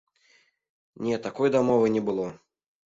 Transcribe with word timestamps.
Не, 1.03 1.19
такой 1.27 1.51
дамовы 1.57 1.89
не 1.95 1.99
было! 2.07 2.27